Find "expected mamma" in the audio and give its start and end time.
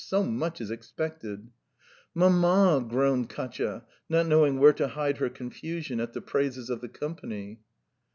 0.71-2.83